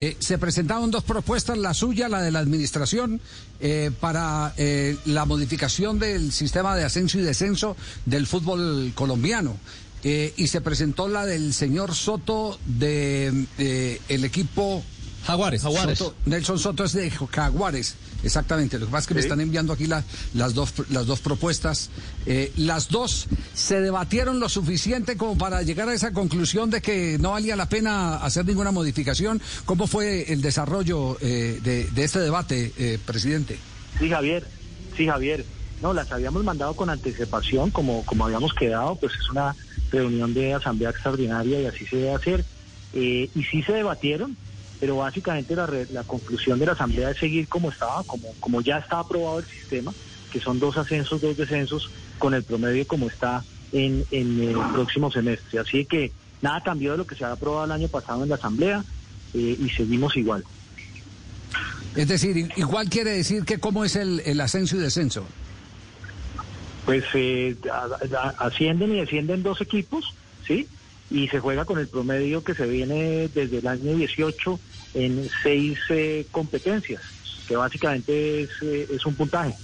[0.00, 3.20] Eh, se presentaron dos propuestas, la suya, la de la administración,
[3.58, 7.76] eh, para eh, la modificación del sistema de ascenso y descenso
[8.06, 9.56] del fútbol colombiano.
[10.04, 13.46] y se presentó la del señor Soto de
[14.08, 14.84] el equipo
[15.26, 15.62] Jaguares.
[15.62, 16.04] Jaguares.
[16.24, 18.78] Nelson Soto es de Jaguares, exactamente.
[18.78, 20.04] Lo que pasa es que me están enviando aquí las,
[20.54, 21.90] dos, las dos propuestas.
[22.26, 27.18] Eh, las dos se debatieron lo suficiente como para llegar a esa conclusión de que
[27.18, 29.40] no valía la pena hacer ninguna modificación.
[29.64, 33.58] ¿Cómo fue el desarrollo eh, de, este debate, eh, presidente?
[33.98, 34.46] Sí, Javier.
[34.96, 35.44] Sí, Javier.
[35.82, 39.54] No, las habíamos mandado con anticipación, como, como habíamos quedado, pues es una
[39.92, 42.44] reunión de asamblea extraordinaria y así se debe hacer.
[42.94, 44.36] y sí se debatieron,
[44.80, 48.78] pero básicamente la, la conclusión de la Asamblea es seguir como estaba, como, como ya
[48.78, 49.92] está aprobado el sistema,
[50.32, 53.42] que son dos ascensos, dos descensos, con el promedio como está
[53.72, 55.58] en, en el próximo semestre.
[55.58, 58.36] Así que nada cambió de lo que se ha aprobado el año pasado en la
[58.36, 58.84] Asamblea
[59.34, 60.44] eh, y seguimos igual.
[61.96, 65.24] Es decir, igual quiere decir que cómo es el, el ascenso y descenso.
[66.84, 67.56] Pues eh,
[68.38, 70.14] ascienden y descienden dos equipos,
[70.46, 70.68] ¿sí?
[71.10, 74.60] Y se juega con el promedio que se viene desde el año 18
[74.94, 77.02] en seis eh, competencias,
[77.46, 79.56] que básicamente es, eh, es un puntaje.